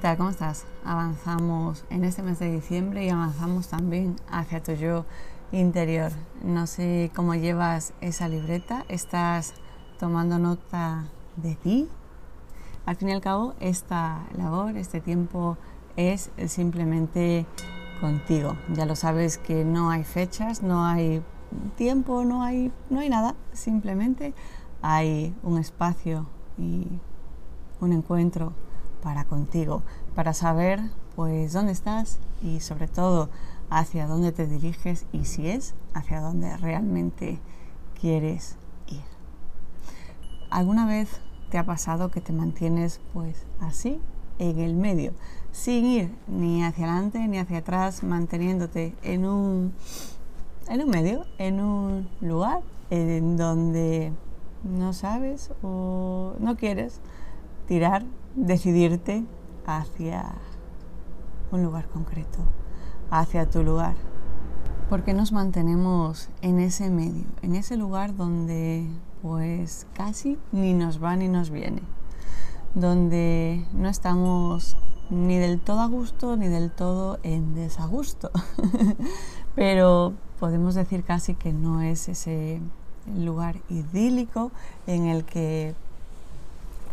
tal? 0.00 0.16
¿Cómo 0.16 0.30
estás? 0.30 0.64
Avanzamos 0.84 1.84
en 1.88 2.04
este 2.04 2.22
mes 2.22 2.40
de 2.40 2.50
diciembre 2.50 3.04
y 3.04 3.10
avanzamos 3.10 3.68
también 3.68 4.16
hacia 4.28 4.62
tu 4.62 4.72
yo 4.72 5.04
interior. 5.52 6.10
No 6.42 6.66
sé 6.66 7.12
cómo 7.14 7.34
llevas 7.36 7.92
esa 8.00 8.28
libreta, 8.28 8.84
estás 8.88 9.54
tomando 10.00 10.38
nota 10.38 11.04
de 11.36 11.54
ti. 11.54 11.88
Al 12.86 12.96
fin 12.96 13.10
y 13.10 13.12
al 13.12 13.20
cabo, 13.20 13.54
esta 13.60 14.26
labor, 14.36 14.76
este 14.76 15.00
tiempo 15.00 15.58
es 15.96 16.30
simplemente 16.48 17.46
contigo. 18.00 18.56
Ya 18.72 18.86
lo 18.86 18.96
sabes 18.96 19.38
que 19.38 19.64
no 19.64 19.90
hay 19.90 20.02
fechas, 20.02 20.62
no 20.62 20.84
hay 20.84 21.22
tiempo, 21.76 22.24
no 22.24 22.42
hay, 22.42 22.72
no 22.90 22.98
hay 22.98 23.10
nada. 23.10 23.36
Simplemente 23.52 24.34
hay 24.82 25.36
un 25.44 25.58
espacio 25.58 26.26
y 26.58 26.88
un 27.80 27.92
encuentro 27.92 28.54
para 29.04 29.24
contigo, 29.24 29.82
para 30.16 30.32
saber 30.32 30.80
pues 31.14 31.52
dónde 31.52 31.72
estás 31.72 32.18
y 32.42 32.58
sobre 32.60 32.88
todo 32.88 33.28
hacia 33.70 34.08
dónde 34.08 34.32
te 34.32 34.46
diriges 34.46 35.06
y 35.12 35.26
si 35.26 35.48
es 35.48 35.74
hacia 35.92 36.20
dónde 36.20 36.56
realmente 36.56 37.38
quieres 38.00 38.56
ir. 38.88 39.04
¿Alguna 40.50 40.86
vez 40.86 41.20
te 41.50 41.58
ha 41.58 41.64
pasado 41.64 42.10
que 42.10 42.20
te 42.20 42.32
mantienes 42.32 43.00
pues 43.12 43.46
así 43.60 44.00
en 44.38 44.58
el 44.58 44.74
medio, 44.74 45.12
sin 45.52 45.84
ir 45.84 46.14
ni 46.26 46.64
hacia 46.64 46.86
adelante 46.86 47.28
ni 47.28 47.38
hacia 47.38 47.58
atrás, 47.58 48.02
manteniéndote 48.02 48.94
en 49.02 49.26
un, 49.26 49.72
en 50.68 50.82
un 50.82 50.90
medio, 50.90 51.26
en 51.38 51.60
un 51.60 52.08
lugar 52.20 52.62
en 52.90 53.36
donde 53.36 54.12
no 54.64 54.92
sabes 54.92 55.50
o 55.62 56.34
no 56.38 56.56
quieres 56.56 57.00
tirar, 57.66 58.04
decidirte 58.34 59.24
hacia 59.66 60.34
un 61.50 61.62
lugar 61.62 61.88
concreto, 61.88 62.38
hacia 63.10 63.48
tu 63.48 63.62
lugar. 63.62 63.94
Porque 64.90 65.14
nos 65.14 65.32
mantenemos 65.32 66.28
en 66.42 66.60
ese 66.60 66.90
medio, 66.90 67.24
en 67.42 67.54
ese 67.54 67.76
lugar 67.76 68.16
donde 68.16 68.86
pues 69.22 69.86
casi 69.94 70.38
ni 70.52 70.74
nos 70.74 71.02
va 71.02 71.16
ni 71.16 71.28
nos 71.28 71.48
viene, 71.48 71.80
donde 72.74 73.66
no 73.72 73.88
estamos 73.88 74.76
ni 75.08 75.38
del 75.38 75.60
todo 75.60 75.80
a 75.80 75.86
gusto 75.86 76.36
ni 76.36 76.48
del 76.48 76.70
todo 76.70 77.18
en 77.22 77.54
desagusto, 77.54 78.30
pero 79.54 80.12
podemos 80.38 80.74
decir 80.74 81.04
casi 81.04 81.34
que 81.34 81.52
no 81.52 81.80
es 81.80 82.08
ese 82.08 82.60
lugar 83.16 83.56
idílico 83.70 84.50
en 84.86 85.06
el 85.06 85.24
que 85.24 85.74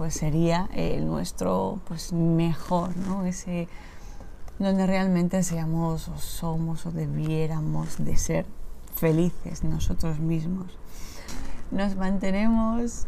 pues 0.00 0.14
sería 0.14 0.66
el 0.72 1.06
nuestro 1.06 1.78
pues 1.86 2.14
mejor, 2.14 2.96
¿no? 2.96 3.26
Ese 3.26 3.68
donde 4.58 4.86
realmente 4.86 5.42
seamos 5.42 6.08
o 6.08 6.16
somos 6.16 6.86
o 6.86 6.90
debiéramos 6.90 8.02
de 8.02 8.16
ser 8.16 8.46
felices 8.94 9.62
nosotros 9.62 10.18
mismos. 10.18 10.68
Nos 11.70 11.96
mantenemos 11.96 13.04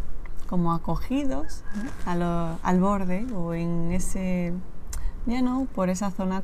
como 0.50 0.74
acogidos 0.74 1.64
al 2.04 2.80
borde 2.80 3.24
o 3.34 3.54
en 3.54 3.90
ese, 3.92 4.52
ya 5.24 5.40
no, 5.40 5.66
por 5.74 5.88
esa 5.88 6.10
zona 6.10 6.42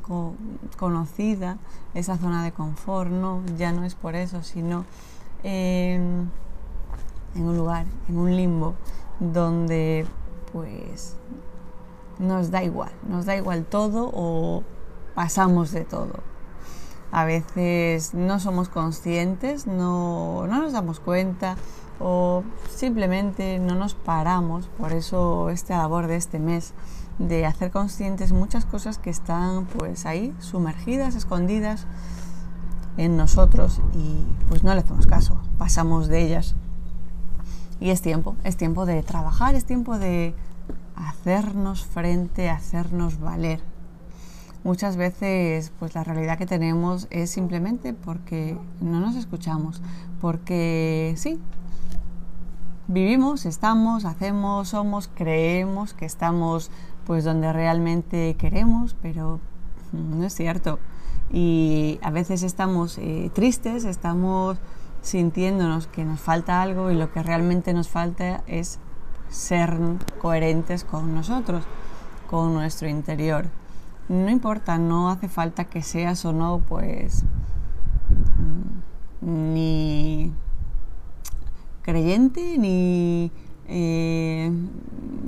conocida, 0.79 1.59
esa 1.93 2.17
zona 2.17 2.43
de 2.43 2.53
confort, 2.53 3.11
no, 3.11 3.43
ya 3.55 3.71
no 3.71 3.83
es 3.83 3.93
por 3.93 4.15
eso, 4.15 4.41
sino 4.41 4.85
en 5.43 6.31
un 7.35 7.55
lugar, 7.55 7.85
en 8.07 8.17
un 8.17 8.35
limbo, 8.35 8.73
donde 9.19 10.07
pues 10.51 11.15
nos 12.19 12.51
da 12.51 12.63
igual, 12.63 12.91
nos 13.07 13.25
da 13.25 13.35
igual 13.35 13.65
todo 13.65 14.11
o 14.13 14.63
pasamos 15.15 15.71
de 15.71 15.85
todo. 15.85 16.19
A 17.11 17.25
veces 17.25 18.13
no 18.13 18.39
somos 18.39 18.69
conscientes, 18.69 19.65
no, 19.65 20.45
nos 20.47 20.73
damos 20.73 20.99
cuenta 20.99 21.55
o 21.99 22.43
simplemente 22.69 23.57
no 23.57 23.73
nos 23.75 23.95
paramos. 23.95 24.67
Por 24.77 24.93
eso 24.93 25.49
esta 25.49 25.77
labor 25.77 26.07
de 26.07 26.17
este 26.17 26.39
mes 26.39 26.73
de 27.17 27.45
hacer 27.45 27.71
conscientes 27.71 28.31
muchas 28.31 28.65
cosas 28.65 28.97
que 28.97 29.09
están 29.09 29.65
pues 29.65 30.05
ahí 30.05 30.35
sumergidas, 30.39 31.15
escondidas 31.15 31.87
en 32.97 33.17
nosotros 33.17 33.81
y 33.93 34.25
pues 34.47 34.63
no 34.63 34.73
le 34.73 34.81
hacemos 34.81 35.07
caso, 35.07 35.41
pasamos 35.57 36.07
de 36.07 36.21
ellas 36.21 36.55
y 37.79 37.91
es 37.91 38.01
tiempo, 38.01 38.35
es 38.43 38.57
tiempo 38.57 38.85
de 38.85 39.03
trabajar, 39.03 39.55
es 39.55 39.65
tiempo 39.65 39.97
de 39.97 40.33
hacernos 40.95 41.85
frente, 41.85 42.49
hacernos 42.49 43.19
valer. 43.19 43.61
Muchas 44.63 44.97
veces 44.97 45.71
pues 45.79 45.95
la 45.95 46.03
realidad 46.03 46.37
que 46.37 46.45
tenemos 46.45 47.07
es 47.09 47.29
simplemente 47.29 47.93
porque 47.93 48.57
no 48.81 48.99
nos 48.99 49.15
escuchamos, 49.15 49.81
porque 50.19 51.13
sí, 51.17 51.39
vivimos, 52.87 53.45
estamos, 53.45 54.03
hacemos, 54.03 54.69
somos, 54.69 55.09
creemos 55.13 55.93
que 55.93 56.05
estamos 56.05 56.71
pues 57.05 57.23
donde 57.23 57.53
realmente 57.53 58.35
queremos, 58.37 58.95
pero 59.01 59.39
no 59.93 60.25
es 60.25 60.35
cierto. 60.35 60.79
Y 61.31 61.99
a 62.01 62.11
veces 62.11 62.43
estamos 62.43 62.97
eh, 62.97 63.31
tristes, 63.33 63.85
estamos 63.85 64.57
sintiéndonos 65.01 65.87
que 65.87 66.05
nos 66.05 66.19
falta 66.19 66.61
algo 66.61 66.91
y 66.91 66.95
lo 66.95 67.11
que 67.11 67.23
realmente 67.23 67.73
nos 67.73 67.89
falta 67.89 68.43
es 68.47 68.79
ser 69.29 69.77
coherentes 70.21 70.83
con 70.83 71.13
nosotros, 71.13 71.63
con 72.29 72.53
nuestro 72.53 72.87
interior. 72.87 73.45
No 74.07 74.29
importa, 74.29 74.77
no 74.77 75.09
hace 75.09 75.29
falta 75.29 75.65
que 75.65 75.83
seas 75.83 76.25
o 76.25 76.33
no, 76.33 76.61
pues, 76.67 77.23
mm, 79.21 79.53
ni 79.53 80.33
creyente, 81.83 82.57
ni 82.57 83.31
eh, 83.67 84.51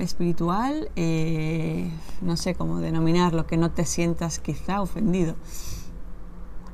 espiritual, 0.00 0.90
eh, 0.96 1.90
no 2.20 2.36
sé 2.36 2.54
cómo 2.54 2.78
denominarlo, 2.78 3.46
que 3.46 3.56
no 3.56 3.70
te 3.70 3.84
sientas 3.84 4.40
quizá 4.40 4.82
ofendido. 4.82 5.36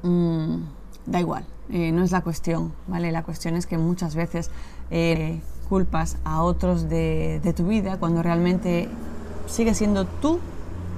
Mm, 0.02 0.62
da 1.06 1.20
igual, 1.20 1.44
eh, 1.70 1.92
no 1.92 2.02
es 2.02 2.12
la 2.12 2.22
cuestión, 2.22 2.72
¿vale? 2.86 3.12
La 3.12 3.22
cuestión 3.22 3.54
es 3.54 3.66
que 3.66 3.76
muchas 3.76 4.14
veces 4.14 4.50
eh, 4.90 5.40
culpas 5.68 6.16
a 6.24 6.42
otros 6.42 6.88
de, 6.88 7.54
tu 7.54 7.66
vida 7.66 7.98
cuando 7.98 8.22
realmente 8.22 8.88
sigue 9.46 9.74
siendo 9.74 10.06
tú 10.06 10.40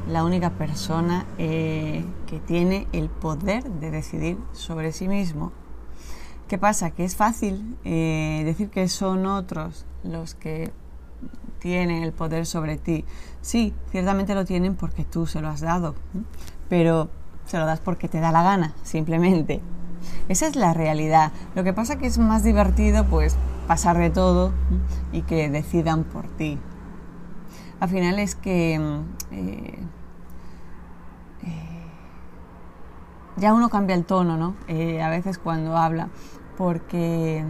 la 0.08 0.24
única 0.24 0.50
persona 0.50 1.26
eh, 1.38 2.04
que 2.26 2.38
tiene 2.38 2.86
el 2.92 3.08
poder 3.08 3.64
de 3.64 3.90
decidir 3.90 4.38
sobre 4.52 4.92
sí 4.92 5.08
mismo. 5.08 5.52
¿Qué 6.46 6.58
pasa? 6.58 6.90
Que 6.90 7.04
es 7.04 7.14
fácil 7.14 7.76
decir 7.84 8.70
que 8.70 8.88
son 8.88 9.26
otros 9.26 9.86
los 10.02 10.34
que 10.34 10.72
tienen 11.60 12.02
el 12.02 12.12
poder 12.12 12.44
sobre 12.46 12.76
ti. 12.76 13.04
Sí, 13.40 13.72
ciertamente 13.90 14.34
lo 14.34 14.44
tienen 14.44 14.74
porque 14.74 15.04
tú 15.04 15.26
se 15.26 15.40
lo 15.40 15.48
has 15.48 15.60
dado, 15.60 15.94
pero 16.68 17.08
se 17.46 17.58
lo 17.58 17.66
das 17.66 17.80
porque 17.80 18.08
te 18.08 18.18
da 18.18 18.32
la 18.32 18.42
gana, 18.42 18.74
simplemente. 18.82 19.60
Esa 20.28 20.46
es 20.46 20.56
la 20.56 20.74
realidad. 20.74 21.32
Lo 21.54 21.64
que 21.64 21.72
pasa 21.72 21.98
que 21.98 22.06
es 22.06 22.18
más 22.18 22.44
divertido 22.44 23.04
pues 23.04 23.36
pasar 23.66 23.98
de 23.98 24.10
todo 24.10 24.52
y 25.12 25.22
que 25.22 25.48
decidan 25.48 26.04
por 26.04 26.26
ti. 26.26 26.58
Al 27.80 27.88
final 27.88 28.18
es 28.18 28.34
que 28.34 28.78
mm, 28.78 29.34
eh, 29.34 29.78
eh, 31.42 31.86
ya 33.36 33.54
uno 33.54 33.70
cambia 33.70 33.94
el 33.94 34.04
tono, 34.04 34.36
¿no? 34.36 34.54
Eh, 34.68 35.00
a 35.00 35.08
veces 35.08 35.38
cuando 35.38 35.76
habla, 35.76 36.08
porque 36.58 37.44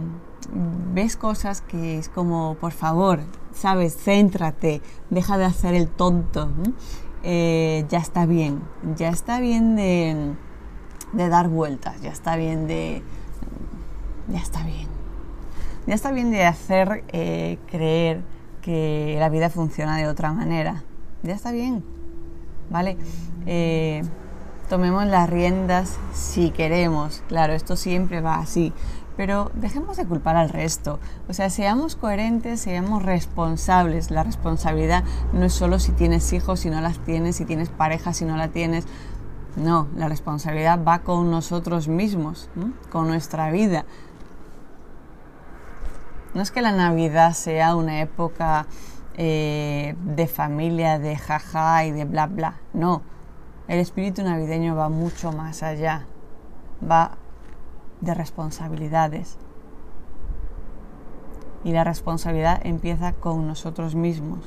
ves 0.93 1.17
cosas 1.17 1.61
que 1.61 1.97
es 1.97 2.07
como, 2.07 2.55
por 2.61 2.71
favor, 2.71 3.19
sabes, 3.51 3.97
céntrate, 3.97 4.81
deja 5.09 5.37
de 5.37 5.45
hacer 5.45 5.73
el 5.73 5.89
tonto. 5.89 6.49
ya 7.23 7.97
está 7.97 8.25
bien, 8.25 8.61
ya 8.95 9.09
está 9.09 9.39
bien 9.39 9.75
de 9.75 10.35
de 11.13 11.29
dar 11.29 11.49
vueltas, 11.49 12.01
ya 12.01 12.11
está 12.11 12.35
bien 12.35 12.67
de... 12.67 13.03
ya 14.27 14.39
está 14.39 14.63
bien. 14.63 14.87
Ya 15.87 15.95
está 15.95 16.11
bien 16.11 16.31
de 16.31 16.45
hacer 16.45 17.03
eh, 17.11 17.57
creer 17.69 18.21
que 18.61 19.15
la 19.19 19.29
vida 19.29 19.49
funciona 19.49 19.97
de 19.97 20.07
otra 20.07 20.31
manera. 20.31 20.83
Ya 21.23 21.33
está 21.33 21.51
bien, 21.51 21.83
¿vale? 22.69 22.97
Eh, 23.45 24.03
tomemos 24.69 25.05
las 25.05 25.29
riendas 25.29 25.97
si 26.13 26.51
queremos. 26.51 27.23
Claro, 27.27 27.53
esto 27.53 27.75
siempre 27.75 28.21
va 28.21 28.35
así. 28.35 28.73
Pero 29.17 29.51
dejemos 29.55 29.97
de 29.97 30.05
culpar 30.05 30.37
al 30.37 30.49
resto. 30.49 30.99
O 31.27 31.33
sea, 31.33 31.49
seamos 31.49 31.95
coherentes, 31.95 32.61
seamos 32.61 33.03
responsables. 33.03 34.09
La 34.09 34.23
responsabilidad 34.23 35.03
no 35.33 35.45
es 35.45 35.53
solo 35.53 35.79
si 35.79 35.91
tienes 35.91 36.31
hijos, 36.31 36.61
si 36.61 36.69
no 36.69 36.79
las 36.79 36.99
tienes, 36.99 37.35
si 37.35 37.45
tienes 37.45 37.69
pareja, 37.69 38.13
si 38.13 38.25
no 38.25 38.37
la 38.37 38.47
tienes. 38.47 38.85
No, 39.55 39.87
la 39.95 40.07
responsabilidad 40.07 40.79
va 40.83 40.99
con 40.99 41.29
nosotros 41.29 41.87
mismos, 41.87 42.49
con 42.89 43.07
nuestra 43.07 43.51
vida. 43.51 43.85
No 46.33 46.41
es 46.41 46.51
que 46.51 46.61
la 46.61 46.71
Navidad 46.71 47.33
sea 47.33 47.75
una 47.75 47.99
época 47.99 48.65
eh, 49.15 49.95
de 50.05 50.27
familia, 50.27 50.97
de 50.97 51.17
jaja 51.17 51.83
y 51.85 51.91
de 51.91 52.05
bla 52.05 52.27
bla. 52.27 52.55
No, 52.73 53.01
el 53.67 53.79
espíritu 53.79 54.23
navideño 54.23 54.75
va 54.75 54.87
mucho 54.87 55.33
más 55.33 55.63
allá, 55.63 56.05
va 56.89 57.11
de 57.99 58.13
responsabilidades. 58.13 59.37
Y 61.63 61.73
la 61.73 61.83
responsabilidad 61.83 62.61
empieza 62.63 63.13
con 63.13 63.47
nosotros 63.47 63.95
mismos. 63.95 64.39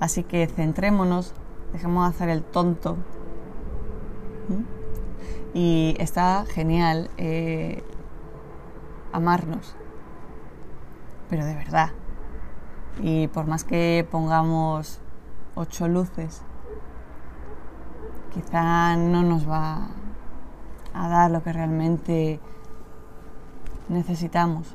Así 0.00 0.22
que 0.24 0.46
centrémonos, 0.46 1.32
dejemos 1.72 2.04
de 2.04 2.14
hacer 2.14 2.28
el 2.28 2.42
tonto. 2.42 2.96
Y 5.54 5.96
está 5.98 6.44
genial 6.46 7.10
eh, 7.16 7.82
amarnos, 9.12 9.76
pero 11.30 11.44
de 11.44 11.54
verdad. 11.54 11.90
Y 13.00 13.28
por 13.28 13.46
más 13.46 13.64
que 13.64 14.06
pongamos 14.10 15.00
ocho 15.54 15.88
luces, 15.88 16.42
quizá 18.32 18.96
no 18.96 19.22
nos 19.22 19.48
va 19.48 19.88
a 20.92 21.08
dar 21.08 21.30
lo 21.30 21.42
que 21.42 21.52
realmente 21.52 22.40
necesitamos, 23.88 24.74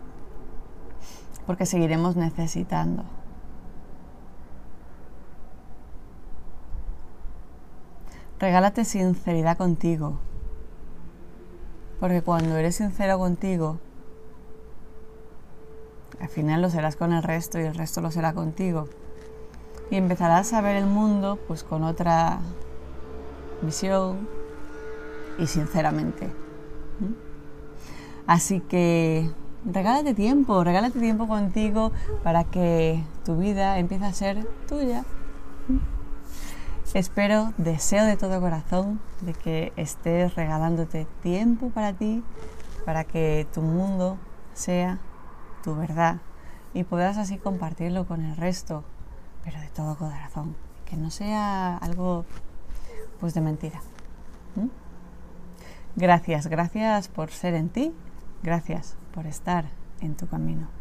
porque 1.46 1.66
seguiremos 1.66 2.16
necesitando. 2.16 3.04
Regálate 8.40 8.86
sinceridad 8.86 9.58
contigo, 9.58 10.18
porque 12.00 12.22
cuando 12.22 12.56
eres 12.56 12.76
sincero 12.78 13.20
contigo, 13.20 13.80
al 16.22 16.30
final 16.30 16.62
lo 16.62 16.70
serás 16.70 16.96
con 16.96 17.12
el 17.12 17.22
resto 17.22 17.60
y 17.60 17.64
el 17.64 17.76
resto 17.76 18.00
lo 18.00 18.12
será 18.12 18.32
contigo. 18.34 18.88
Y 19.92 19.98
empezarás 19.98 20.54
a 20.54 20.62
ver 20.62 20.78
el 20.78 20.86
mundo 20.86 21.38
pues 21.48 21.64
con 21.64 21.84
otra 21.84 22.40
visión 23.62 24.30
y 25.38 25.48
sinceramente. 25.48 26.30
Así 28.26 28.62
que 28.62 29.30
regálate 29.66 30.14
tiempo, 30.14 30.64
regálate 30.64 31.00
tiempo 31.00 31.28
contigo 31.28 31.92
para 32.24 32.46
que 32.46 33.04
tu 33.26 33.36
vida 33.38 33.80
empiece 33.80 34.06
a 34.06 34.14
ser 34.14 34.48
tuya. 34.68 35.04
Espero, 36.96 37.54
deseo 37.58 38.04
de 38.04 38.18
todo 38.18 38.42
corazón 38.42 39.00
de 39.22 39.36
que 39.36 39.72
estés 39.76 40.34
regalándote 40.34 41.06
tiempo 41.22 41.70
para 41.70 41.94
ti, 41.94 42.24
para 42.84 43.04
que 43.04 43.46
tu 43.54 43.62
mundo 43.62 44.18
sea 44.56 44.98
tu 45.64 45.76
verdad 45.76 46.18
y 46.74 46.86
podrás 46.86 47.18
así 47.18 47.38
compartirlo 47.38 48.08
con 48.08 48.26
el 48.26 48.36
resto, 48.36 48.84
pero 49.44 49.60
de 49.60 49.68
todo 49.68 49.98
corazón, 49.98 50.56
que 50.86 50.98
no 50.98 51.12
sea 51.12 51.78
algo 51.78 52.26
pues 53.20 53.36
de 53.36 53.42
mentira. 53.42 53.82
Gracias, 55.96 56.48
gracias 56.48 57.08
por 57.08 57.30
ser 57.30 57.54
en 57.54 57.70
ti, 57.70 57.94
gracias 58.42 58.96
por 59.14 59.28
estar 59.28 59.66
en 60.02 60.16
tu 60.16 60.28
camino. 60.28 60.79